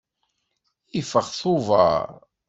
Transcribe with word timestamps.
Iffeɣ 0.99 1.27
tuber. 1.39 2.07